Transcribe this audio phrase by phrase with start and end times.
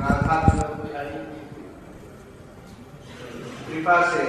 [0.00, 1.18] राधा बिहारी
[3.66, 4.24] कृपा से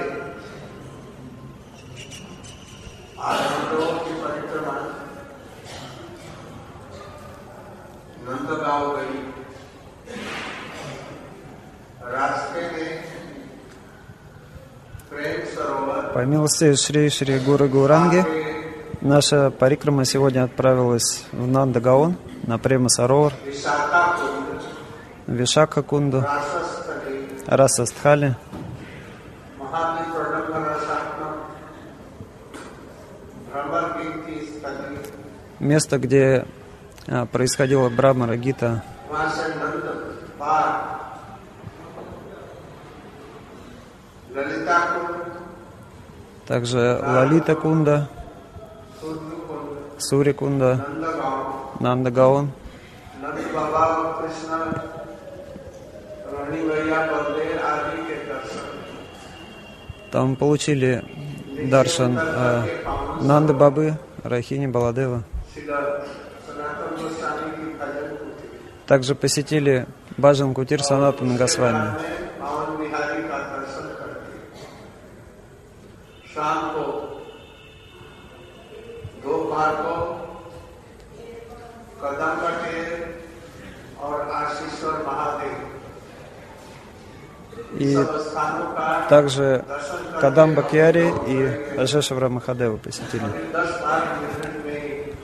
[3.28, 4.76] आज हम लोगों की परिक्रमा
[8.28, 9.20] नंदगांव गई
[12.16, 12.90] रास्ते में
[15.10, 18.24] प्रेम सरोवर По милости Шри Шри Гуру Гауранги,
[19.00, 22.16] наша парикрама сегодня отправилась в Нандагаон
[22.47, 23.33] Напрема Сарор,
[25.27, 26.23] Вишака Кунду,
[27.45, 28.37] Расастхали,
[35.59, 36.45] место, где
[37.05, 38.81] а, происходила Брамара Гита,
[46.47, 48.07] также Лалита Кунда,
[49.97, 50.87] Сури Кунда,
[51.82, 52.46] नंदगांव Нандагаон.
[53.22, 54.50] नंद बाबा और कृष्ण
[56.32, 58.64] रोहिणी भैया बलदेव आदि के दर्शन
[60.12, 60.90] Там получили
[61.72, 62.66] даршан а,
[63.22, 63.86] Нанды Бабы,
[64.24, 65.20] Рахини Баладева.
[65.54, 65.62] श्री
[66.46, 68.46] सनातन गोस्वामी की भजन कुटी
[68.88, 69.74] Также посетили
[70.18, 71.78] Баджан Кутир Санатана Госвами.
[71.78, 71.94] में
[72.40, 74.32] पावन बिहारी का दर्शन करके
[76.34, 76.84] शाम को
[81.96, 82.90] दोपहर को कदम कटेर
[84.00, 85.72] और आशीश्वर महादेव
[87.78, 91.36] И सब स्थानों का также दर्शन करके Кадам Бакьяри и
[91.78, 93.28] Ажешавра Махадева посетили.
[93.52, 95.14] दस बारह मिनट में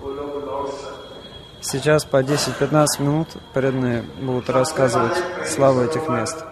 [0.00, 5.16] वो लोग लौट सकते हैं Сейчас по 10-15 минут преданные будут рассказывать
[5.46, 6.44] славу этих мест.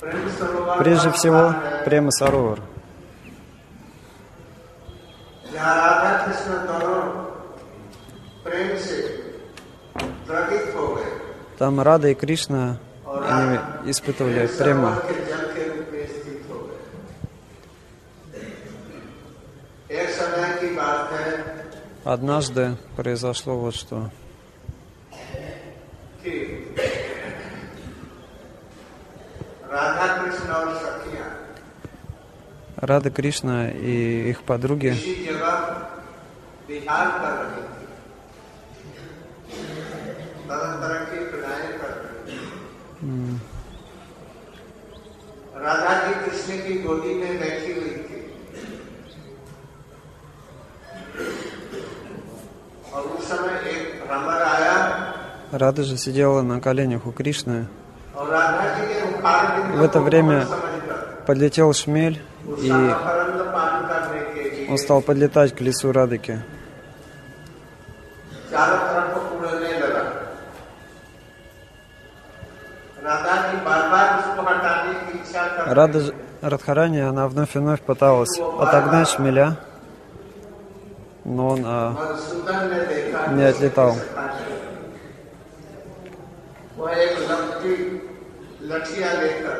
[0.00, 1.54] प्रेम सरोवर Прежде всего,
[1.84, 2.58] Према Саровар.
[11.57, 13.57] Там Рада и Кришна они
[13.89, 15.01] испытывали прямо.
[22.03, 24.11] Однажды произошло вот что.
[32.75, 34.95] Рада Кришна и их подруги
[55.57, 57.67] Рада же сидела на коленях у Кришны.
[58.13, 60.45] В это время
[61.25, 62.21] подлетел шмель,
[62.59, 62.71] и
[64.69, 66.43] он стал подлетать к лесу Радыки.
[75.65, 79.57] Рада, Радхарани, она вновь и вновь пыталась отогнать шмеля,
[81.25, 81.95] но он а,
[83.31, 83.95] не отлетал.
[86.77, 87.75] वह एक लकड़ी
[88.69, 89.59] लठिया लेकर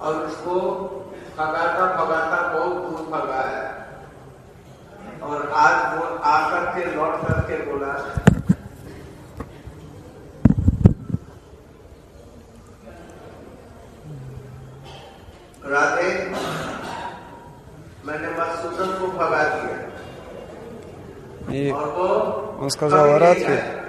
[0.00, 0.54] और उसको
[1.36, 3.62] फगाता फगाता बहुत दूर फगाया
[5.26, 7.92] और आज वो आकर के लौट करके बोला
[15.72, 16.08] राधे
[18.06, 19.76] मैंने मधुसूदन को भगा दिया।
[21.76, 22.08] और वो
[22.66, 23.81] उसका जवाहरात है।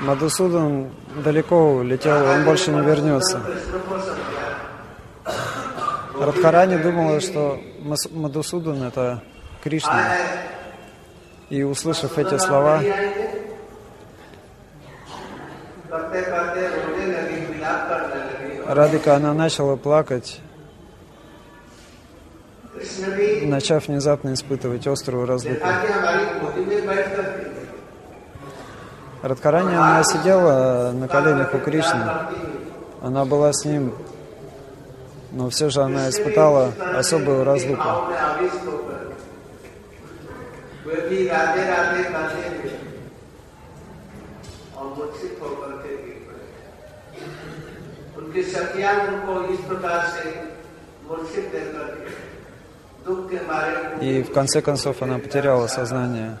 [0.00, 0.90] Мадусудан
[1.24, 3.42] далеко улетел, он больше не вернется.
[6.18, 7.60] Радхарани думала, что
[8.10, 9.22] Мадусудан– это
[9.62, 10.04] Кришна.
[11.50, 12.82] И услышав эти слова,
[18.66, 20.40] Радика, она начала плакать,
[23.42, 25.66] начав внезапно испытывать острую разлуку.
[29.23, 32.05] Радхарани, она сидела на коленях у Кришны,
[33.01, 33.93] она была с ним,
[35.31, 37.81] но все же она испытала особую разлуку.
[37.83, 39.15] भाव में आविष्ट होकर
[40.85, 42.71] वे भी राधे राधे कहते थे
[44.77, 46.45] और मूर्छित होकर के गिर पड़े
[48.17, 50.23] उनकी सखियां उनको इस प्रकार से
[51.07, 52.11] मूर्छित देकर के
[53.05, 53.71] दुख के मारे
[54.01, 56.37] И в конце концов она потеряла сознание.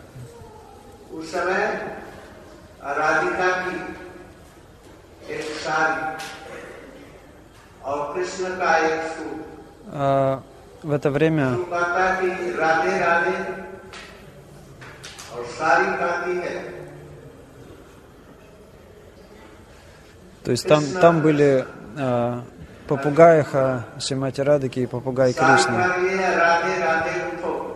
[2.77, 3.75] उस समय राधिका की
[5.33, 6.01] एक साड़ी
[7.83, 9.39] और कृष्ण का एक सूट
[9.95, 10.39] А
[10.83, 12.29] в это время कहता कि
[12.61, 13.37] राधे राधे
[15.33, 16.55] और सारी गाती है
[20.45, 21.65] То есть там, там были
[21.97, 22.43] а,
[22.87, 25.77] попугаиха Шимати Радыки и попугай सारी Кришны.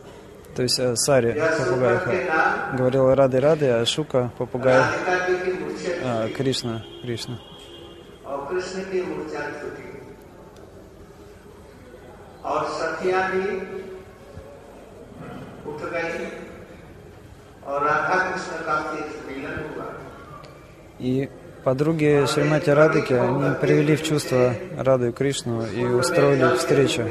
[0.56, 4.78] то есть э, Сари, यह सुपर के попугаиха, नाम говорила рады рады, а Шука, попугай
[4.78, 7.40] राधिका जी की मूर्छे а, Кришна, Кришна.
[8.26, 9.90] और कृष्ण की मूर्छा छूटी
[12.46, 13.44] और सखिया भी
[15.70, 16.26] उठ गई
[17.68, 19.88] और राधा कृष्ण का एक मिलन हुआ
[21.00, 21.30] И
[21.65, 27.05] Подруги Шримати Радыки, они привели в чувство Раду Кришну и устроили встречу.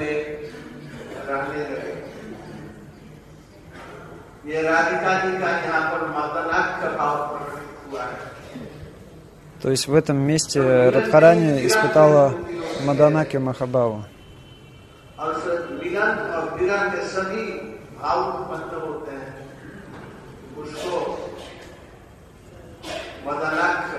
[9.60, 12.36] То есть в этом месте Радхарани испытала
[12.86, 14.06] Маданаки Махабаву.
[23.26, 23.93] Маданаки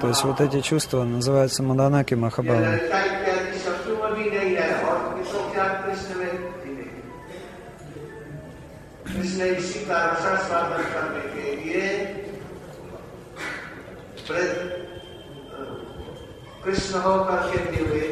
[0.00, 2.60] То есть भाव। вот эти чувства называются Маданаки ये Махабава.
[2.60, 6.90] ललिता इत्यादि शब्दों में भी नहीं है और किसों क्या कृष्ण में भी नहीं
[9.06, 11.82] कृष्ण इसी का रसास्वादन करने के लिए
[14.26, 14.56] प्रे-
[16.64, 18.06] कृष्ण होकर के भी हुए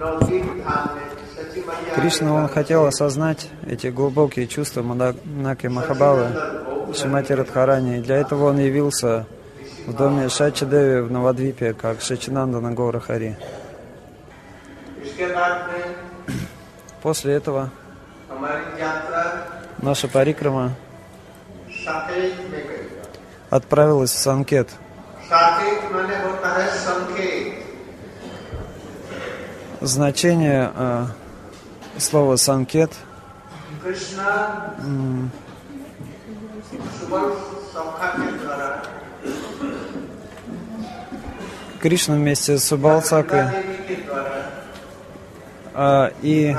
[0.00, 0.95] नवदीप धाम में सची मैया
[1.95, 6.27] Кришна, он хотел осознать эти глубокие чувства Манаки Махабавы,
[6.93, 9.25] Шимати Радхарани, и для этого он явился
[9.87, 13.37] в доме Шачадеви в Навадвипе, как Шачинанда на Гора Хари.
[17.01, 17.71] После этого
[19.81, 20.73] наша парикрама
[23.49, 24.69] отправилась в Санкет.
[29.79, 31.05] Значение э,
[31.99, 32.91] слово санкет
[41.81, 43.45] Кришна вместе с Субалсакой
[45.73, 46.55] а, и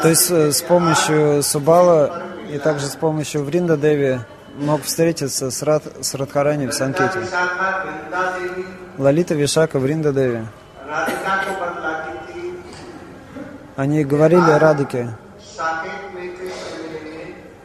[0.00, 4.20] то есть э, с помощью Субала и также с помощью Вринда Деви
[4.56, 7.20] мог встретиться с, Рад, с Радхарани в Санкете.
[8.98, 10.46] Лалита Вишака Вринда Деви.
[13.74, 15.16] Они говорили радике,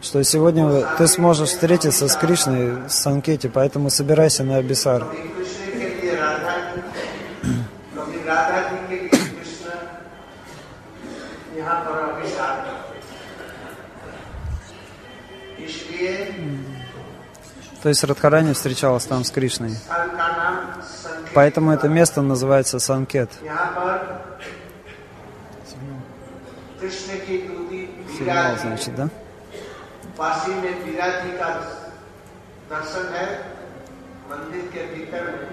[0.01, 5.03] что сегодня ты сможешь встретиться с Кришной в Санкете, поэтому собирайся на Абисар.
[17.83, 19.77] То есть Радхарани встречалась там с Кришной.
[21.33, 23.29] Поэтому это место называется Санкет.
[30.17, 31.49] पासी में पीरा जी का
[32.69, 33.25] दर्शन है
[34.29, 35.47] मंदिर के भीतर में।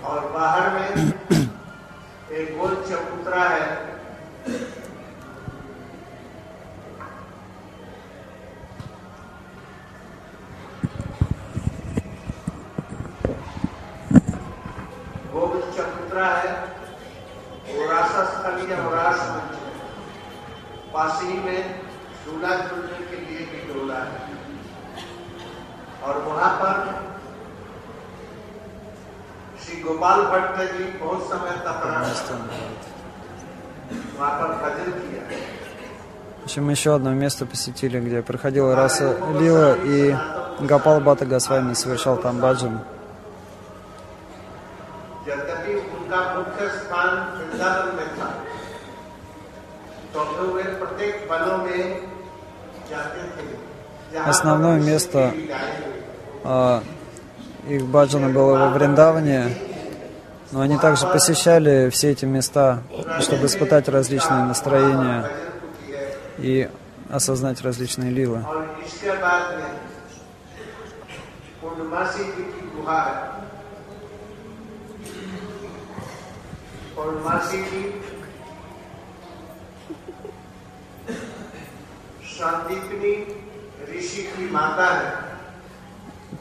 [0.00, 0.88] और बाहर में
[2.30, 3.70] एक गोल चबूतरा है।
[20.97, 21.61] पास ही में
[22.25, 24.21] झूला झूलने के लिए भी डोला है
[26.03, 26.75] और वहां पर
[29.63, 32.63] श्री गोपाल भट्ट जी बहुत समय तक रहे
[34.19, 35.23] वहां पर भजन किया
[36.37, 39.05] В общем, еще одно место посетили, где проходила раса
[39.39, 40.13] Лила, и
[40.59, 42.81] Гапал Бата Госвами совершал там баджан.
[45.27, 48.27] यद्यपि उनका मुख्य स्थान वृंदावन में था
[50.13, 50.23] तो
[54.26, 55.32] Основное место
[56.44, 56.80] э,
[57.68, 59.54] их баджана было во Вриндаване,
[60.50, 62.82] но они также посещали все эти места,
[63.20, 65.30] чтобы испытать различные настроения
[66.38, 66.68] и
[67.10, 68.44] осознать различные лилы.
[76.94, 77.62] Пурнамаси
[82.37, 85.33] इसके बाद में पूर्णमासी जी की गुहा है पूर्णमासी जी संदीपनी ऋषि की माता है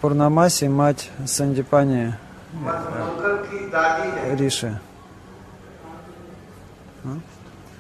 [0.03, 2.13] Пурнамаси, мать Сандипани
[2.55, 4.73] मधुमंगल की दादी है Риши.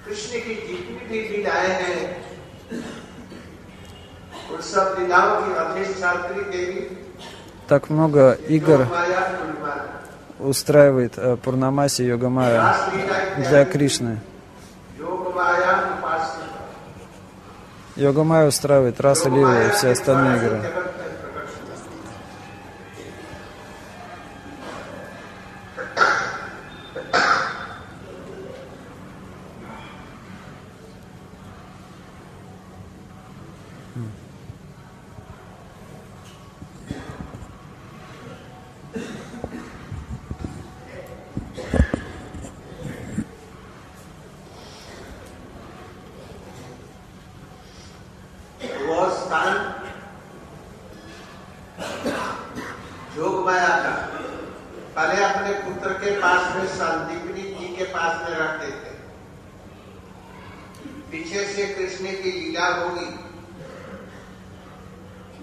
[0.06, 2.00] कृष्ण की जितनी भी लीलाएं हैं
[4.52, 6.80] उन सब लीलाओं की अधिष्ठात्री देवी
[7.68, 9.72] Так много игр माया पूर्णिमा
[10.40, 14.16] устраивает э, Пурнамаси Йогамая रासलीला для Кришны.
[17.97, 20.86] Йогамая устраивает Раса Лилы и все остальные игры.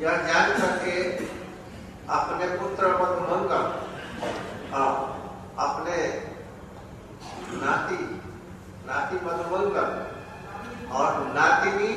[0.03, 0.95] यह जान करके
[2.15, 3.65] अपने पुत्र मधुमंगल
[4.73, 4.93] हाँ,
[5.65, 5.97] अपने
[7.61, 7.99] नाती
[8.87, 9.89] नाती मधुमंगल
[10.99, 11.93] और नातिनी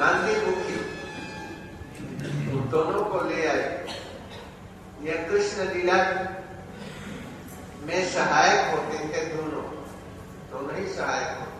[0.00, 0.76] नंदी मुखी
[2.72, 3.64] दोनों को ले आए।
[5.02, 5.96] यह कृष्ण लीला
[7.86, 9.62] में सहायक होते थे दोनों।
[10.52, 11.51] दोनों ही सहायक होते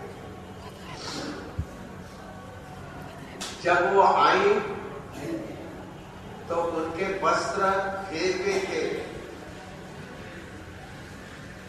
[3.65, 4.49] जब वो आई
[6.49, 7.71] तो उनके वस्त्र
[8.07, 8.83] फेंके थे।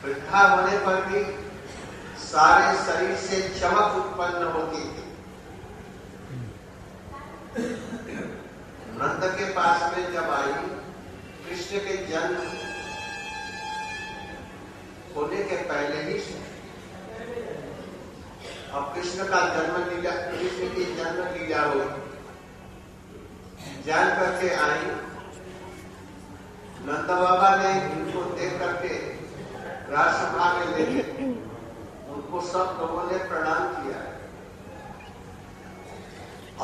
[0.04, 1.22] वृद्धा होने पर भी
[2.24, 5.06] सारे शरीर से चमक उत्पन्न होती थी।
[8.98, 10.54] नंद के पास में जब आई,
[11.46, 12.42] कृष्ण के जन्म
[15.16, 16.20] होने के पहले ही
[18.74, 21.86] अब कृष्ण का जन्म लीला कृष्ण की जन्म लीला हुई।
[23.86, 24.82] जान करके आई।
[26.86, 28.94] नंद बाबा ने इनको देख करके
[29.94, 31.01] राजसभा में ले
[32.13, 34.13] उनको सब लोगों ने प्रणाम किया।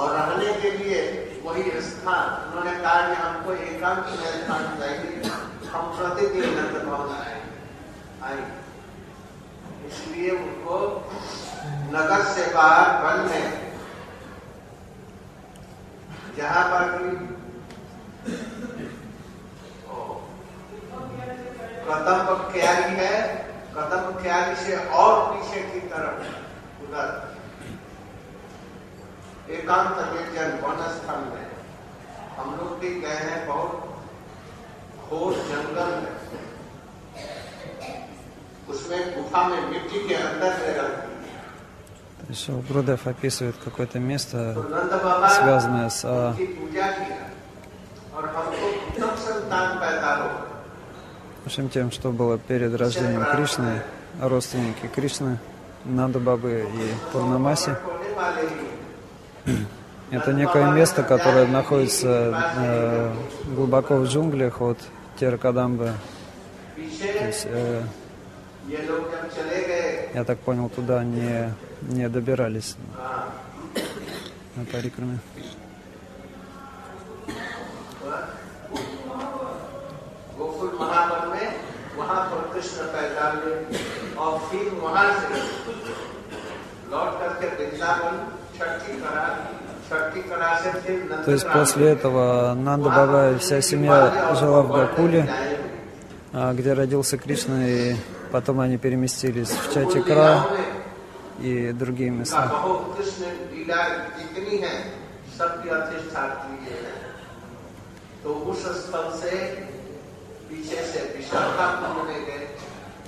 [0.02, 1.02] और रहने के लिए
[1.46, 5.24] वही स्थान, उन्होंने कहा कि हमको एकांत में स्थान चाहिए
[5.70, 7.42] हम प्रतिदिन नंद भवन आए।
[8.24, 8.52] आए।
[9.88, 11.06] इसलिए उनको
[11.94, 13.46] नगर से बाहर वन में
[16.38, 16.84] जहाँ पर
[21.88, 22.20] कदम
[22.52, 23.16] क्यारी है
[23.76, 26.20] कदम क्यारी से और पीछे की तरफ़
[26.84, 27.08] उधर।
[29.50, 31.48] एकांत निर्जन वन स्थल में।
[32.38, 33.72] हम लोग भी गए हैं, बहुत
[35.10, 36.16] घोर जंगल में।
[38.70, 41.09] उसमें गुफा में मिट्टी के अंदर में रहती
[42.30, 42.52] Еще
[43.08, 44.56] описывает какое-то место,
[45.36, 46.36] связанное с а,
[51.48, 53.82] всем тем, что было перед рождением Кришны,
[54.22, 55.40] родственники Кришны,
[55.86, 57.72] Нанда Бабы и Пурнамаси.
[60.12, 63.14] Это некое место, которое находится э,
[63.56, 64.78] глубоко в джунглях от
[65.20, 65.94] Теркадамбы.
[66.76, 67.82] То есть, э,
[70.15, 73.29] я так понял, туда не, не добирались हाँ,
[74.57, 75.19] на парикраме.
[80.39, 81.47] गोकुल महावन में
[81.99, 83.55] वहां पर कृष्ण पैदा हुए
[84.23, 85.29] और फिर वहां से
[86.93, 88.17] लौट करके वृंदावन
[88.57, 89.25] छठी करा
[89.89, 94.63] छठी करा से फिर नंद То есть после этого Нанда Баба и вся семья жила
[94.63, 95.58] в Гакуле, а,
[96.33, 97.97] где родился Кришна, и
[98.33, 100.47] потом они переместились в Чатикра
[101.41, 102.47] и другие места.
[102.51, 103.79] बहुत कृष्ण लीला
[104.19, 104.75] जितनी है
[105.39, 106.95] सबकी अधिष्ठात्री ये है
[108.23, 109.33] तो उस स्थल से
[110.49, 112.47] पीछे से विशाखापुर में गए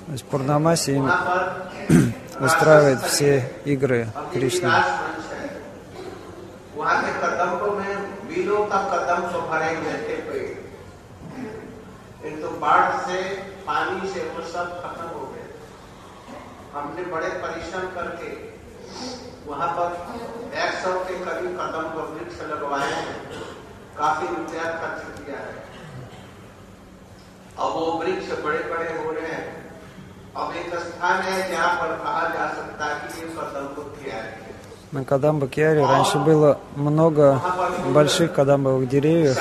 [0.07, 1.41] То есть Пурнамаси им वहां पर
[2.47, 4.69] устраивает все игры Кришны.
[4.71, 5.47] राजमंच है
[6.77, 7.95] वहां के कदम्बों में
[8.29, 10.10] बीलों का कदम तो भरे हुए थे पेड़ किंतु
[12.61, 13.19] बाढ़ से
[13.67, 15.45] पानी से वो सब खत्म हो गए
[16.75, 18.31] हमने बड़े परिश्रम करके
[19.47, 23.45] वहां पर एक सौ के करीब कदम को वृक्ष लगवाए हैं
[23.99, 25.55] काफी रुपया खर्च किया है
[27.59, 29.45] अब वो वृक्ष बड़े बड़े हो रहे हैं
[30.37, 34.23] अब एक स्थान है जहाँ पर कहा जा सकता है कि ये कदम को किया
[34.23, 34.45] है
[34.93, 37.41] На Кадамба Киаре раньше было много
[37.93, 39.37] больших кадамбовых деревьев,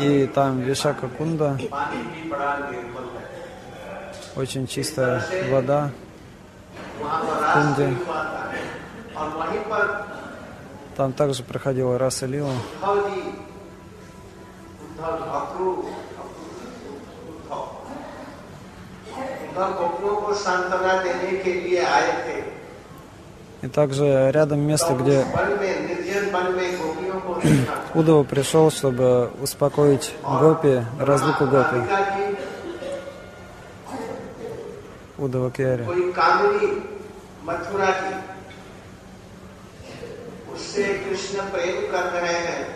[0.00, 1.58] И там Вишака Кунда,
[4.34, 5.90] очень чистая вода
[7.00, 7.94] в Кунде.
[10.96, 12.52] Там также проходила раса Лила.
[23.62, 25.24] И также рядом место, где
[26.29, 31.79] वन में निर्जन वन में गोपियों को देखा Удова пришел, чтобы успокоить Гопи, разлуку Гопи,
[31.79, 32.37] राधिका जी
[35.17, 35.85] Удова Киари.
[35.85, 36.67] कोई कामिनी
[37.45, 38.13] मथुरा की
[40.53, 42.75] उससे कृष्ण प्रेम कर रहे हैं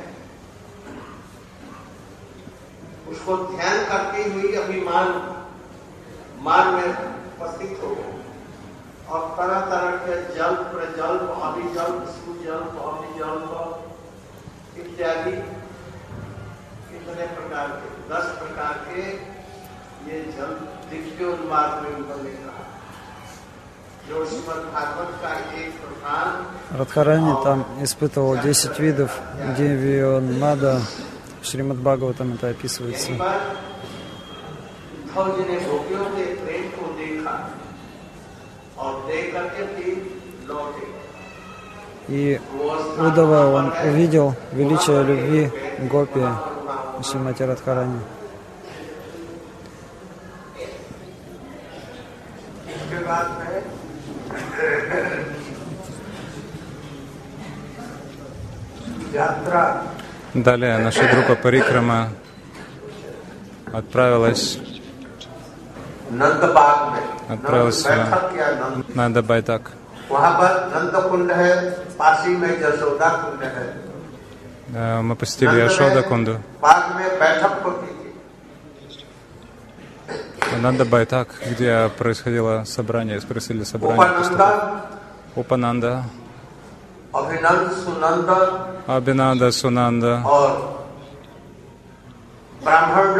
[3.12, 5.08] उसको ध्यान करती हुई अभिमान
[6.42, 8.23] मान में उपस्थित हो गए
[9.10, 15.32] और तरह तरह के जल प्रजल्प अभिजल्प सुजल्प अभिजल्प इत्यादि
[16.90, 19.06] कितने प्रकार के दस प्रकार के
[20.10, 20.54] ये जल
[20.92, 22.68] दिव्योन्माद में उन्होंने कहा
[24.10, 26.46] जो श्रीमद भागवत का एक प्रधान
[26.78, 29.12] Радхарани там испытывал 10 видов
[29.58, 30.82] Дивион Мада.
[31.42, 33.12] В Шримад Бхагаватам это описывается.
[42.09, 42.41] И
[42.99, 45.51] Удова он увидел величие любви
[45.91, 46.21] Гопи
[47.03, 48.01] Шимати Радхарани.
[60.35, 62.09] Далее наша группа Парикрама
[63.73, 64.59] отправилась
[67.29, 68.07] отправился
[68.89, 69.73] в Нандабайтак.
[74.77, 76.41] Мы посетили Яшода Кунду.
[80.61, 84.07] Нанда Байтак, где происходило собрание, спросили собрание.
[84.19, 84.83] Пустого.
[85.35, 86.05] Упананда.
[88.87, 90.23] Абинанда Сунанда.
[92.63, 93.15] Брахман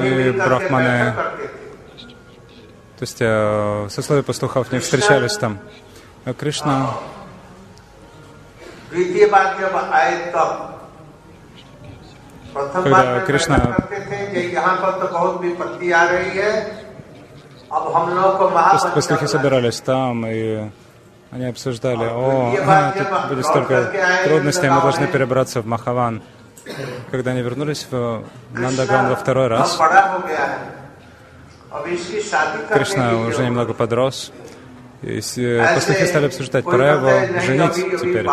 [0.00, 1.14] и брахманы.
[2.98, 5.58] То есть э, сословие пастухов не встречались там.
[6.24, 6.94] Э, Кришна
[12.72, 13.76] когда Кришна
[18.94, 20.70] пастухи собирались там, и
[21.30, 23.92] они обсуждали, о, тут будет столько
[24.24, 26.22] трудностей, мы должны перебраться в Махаван.
[27.10, 29.78] Когда они вернулись в Нандаган во второй раз,
[32.72, 34.32] Кришна уже немного подрос,
[35.02, 38.26] и э, пастухи стали обсуждать, пора его женить теперь.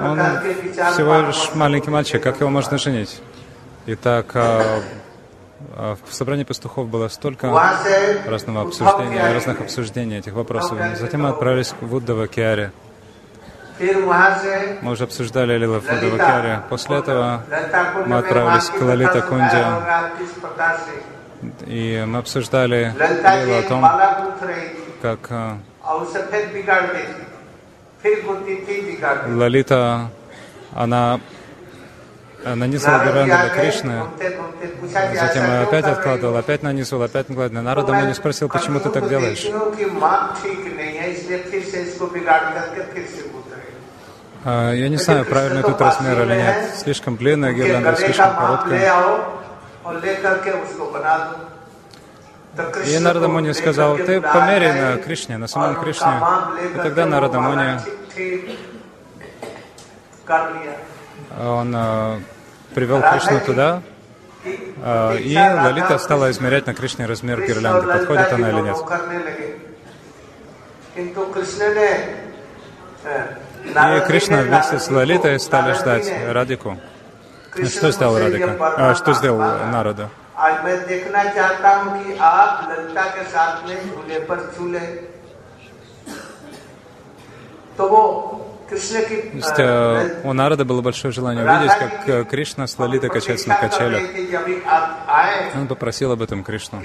[0.00, 0.18] Он
[0.92, 3.20] всего лишь маленький мальчик, как его можно женить?
[3.86, 4.80] И так а,
[5.76, 7.48] а в собрании пастухов было столько
[8.26, 10.78] разного обсуждения, разных обсуждений этих вопросов.
[10.98, 12.72] Затем мы отправились в Уддава Киаре.
[14.82, 16.60] Мы уже обсуждали Лила Фадавакари.
[16.68, 17.42] После этого
[18.06, 19.64] мы отправились к Лалита Кунде.
[21.66, 23.82] И мы обсуждали Лилу о том,
[25.00, 25.56] как э,
[29.28, 30.10] Лалита,
[30.74, 31.20] она
[32.44, 34.02] нанизывала Гуранду для Кришны,
[35.14, 37.62] затем опять откладывал, опять нанизывал, опять накладывал.
[37.62, 39.46] Народа не спросил, почему ты так делаешь.
[44.44, 46.74] Я не знаю, правильно тут размер или нет.
[46.76, 49.04] Слишком длинная гирлянда, слишком короткая.
[52.86, 56.20] И Нарада Муни сказал, ты померяй на Кришне, на самом Кришне.
[56.74, 57.78] И тогда Нарада Муни,
[61.38, 61.76] он
[62.74, 63.82] привел Кришну туда,
[64.44, 68.76] и Лалита стала измерять на Кришне размер гирлянды, подходит она или нет.
[73.64, 76.78] И Кришна вместе с Лалитой стали ждать Радику.
[77.54, 78.56] Что сделал Радика?
[78.76, 80.08] А, что сделал народу?
[89.34, 93.56] есть э, у народа было большое желание увидеть, как э, Кришна с Лалитой качается на
[93.56, 94.02] качелях.
[95.56, 96.80] Он попросил об этом Кришну.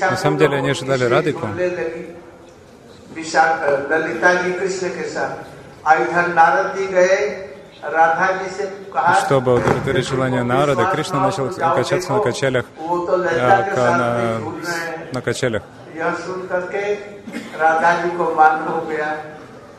[0.00, 1.48] На самом деле они ожидали Радику,
[3.17, 7.15] झूलने लगी विशाल ललिता जी कृष्ण के साथ और इधर नारद जी गए
[7.83, 13.17] राधा जी से कहा Чтобы удовлетворить желание Нарада, Кришна начал качаться на качелях, वो तो
[13.17, 15.61] ललिता э, के ка- साथ на, में झूल रहे हैं на качелях.
[15.97, 16.93] यह सुन करके
[17.59, 19.15] राधा जी को मान हो गया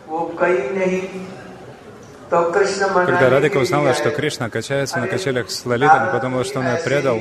[0.08, 1.00] वो गई नहीं
[2.30, 5.50] तो कृष्ण Когда मनाने Радика के लिए узнала, что आए। Кришна качается на अरे, качелях
[5.50, 7.16] с Лалитой, она नारद подумала, जी что он ее ऐसे предал.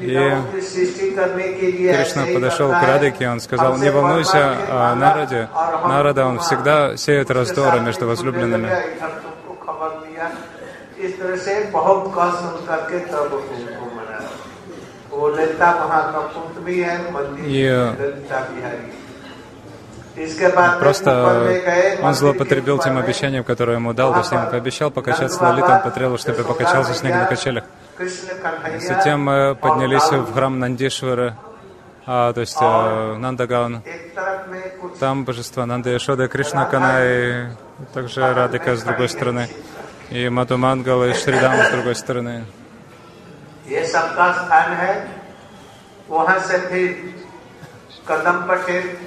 [0.00, 5.48] и Кришна подошел к Радике, он сказал, не волнуйся о Нараде,
[5.84, 8.70] Нарада, он всегда сеет раздоры между возлюбленными.
[17.46, 17.78] И
[20.80, 25.76] Просто он злоупотребил тем обещанием, которое ему дал, то есть ему пообещал покачаться с Лолитой,
[25.76, 27.64] он потребовал, чтобы покачался с ним на качелях.
[28.80, 31.36] Затем мы э, поднялись в храм Нандишвара,
[32.06, 33.82] а, то есть э, Нандагаун.
[35.00, 37.46] Там божество Нанда Яшода, Кришна Кана и
[37.92, 39.48] также Радика с другой стороны.
[40.10, 42.44] И Мату Мангала и Шридам с другой стороны.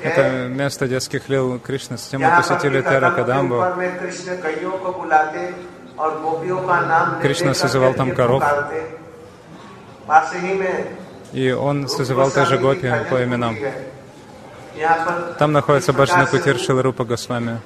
[0.03, 1.97] Это место детских лил Кришны.
[1.97, 3.63] Затем мы посетили Тера Кадамбу.
[7.21, 8.43] Кришна созывал там коров.
[11.33, 13.55] И он созывал также гопи по именам.
[15.37, 17.59] Там находится Баджана Кутир Шиларупа Госвами.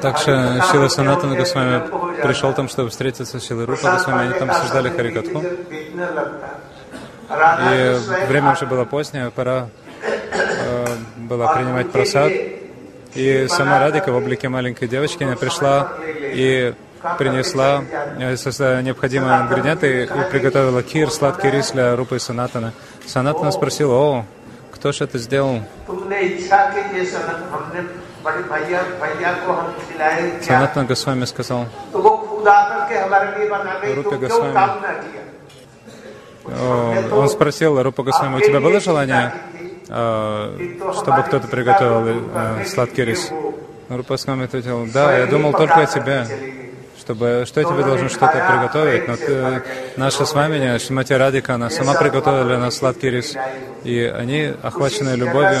[0.00, 4.88] Также Шила Санатана Госвами пришел там, чтобы встретиться с Шилой Рупа Госвами, они там обсуждали
[4.88, 5.44] Харикатху.
[7.72, 9.68] И время уже было позднее, пора
[10.02, 10.86] э,
[11.16, 12.32] было принимать просад.
[13.14, 16.74] И сама Радика в облике маленькой девочки, она пришла и
[17.18, 17.82] принесла
[18.18, 22.72] э, необходимые ингредиенты и приготовила кир, сладкий рис для Рупы и Санатана.
[23.06, 24.24] Санатана спросил, о,
[24.72, 25.62] кто же это сделал?
[30.42, 31.66] Санатана Госвами сказал,
[33.94, 34.54] Рупе Госвами,
[36.46, 39.32] э, он спросил, Рупа Госвами, у тебя было желание
[39.89, 43.31] чтобы кто-то приготовил э, сладкий рис?
[43.89, 46.25] Рупа Госвами ответил, да, я думал только о тебе,
[46.97, 49.61] чтобы, что я тебе должен что-то приготовить, но ты,
[49.95, 53.35] наша с вами, Шимати Радика, она сама приготовила для нас сладкий рис,
[53.83, 55.59] и они, охваченные любовью,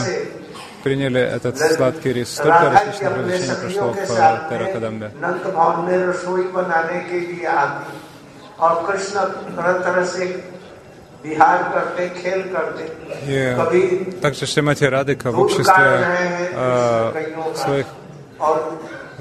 [0.83, 2.33] приняли этот сладкий рис.
[2.33, 5.11] Столько राधा जी различных अपने развлечений सखियों прошло के в साथ Теракадамбе.
[5.13, 7.93] में नंद भवन में रसोई बनाने के लिए आती
[8.59, 9.19] और कृष्ण
[9.57, 10.25] तरह तरह से
[11.23, 12.83] विहार करते खेल करते
[13.27, 17.85] И कभी также Шимати Радика в दूध обществе काट रहे हैं э, गैयों का своих
[18.39, 18.55] और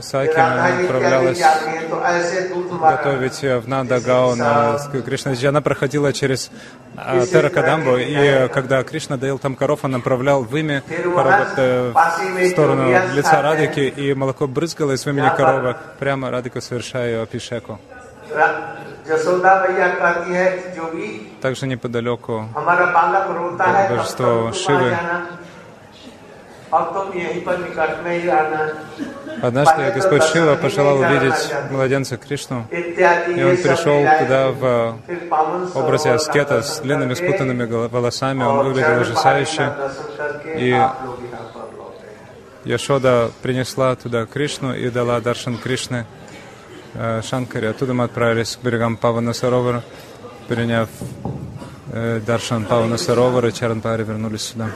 [0.00, 4.38] Саки राधा जी отправлялась इत्यादि जाती हैं, तो ऐसे दूध मारा готовить в Нандагаон
[4.78, 5.46] с Кришнаджи.
[5.46, 6.50] Она проходила через
[6.96, 12.90] а, Теракадамбу, и когда Кришна доил там коров, он направлял вымя коровы э, в сторону
[13.14, 17.78] лица Радики, и молоко брызгало из вымени коровы прямо Радика, совершая ее апишеку.
[21.41, 22.45] также неподалеку
[23.89, 24.95] божество Шивы.
[29.41, 34.95] Однажды Господь Шива пожелал увидеть младенца Кришну, и он пришел туда в
[35.73, 39.73] образе аскета с длинными спутанными волосами, он выглядел ужасающе,
[40.45, 40.79] и
[42.65, 46.05] Яшода принесла туда Кришну и дала даршан Кришны
[46.93, 47.69] э, Шанкаре.
[47.69, 49.83] Оттуда мы отправились к берегам Павана Саровара,
[50.47, 50.89] приняв
[51.91, 54.69] э, Даршан Павана Саровара, Чаранпари вернулись сюда.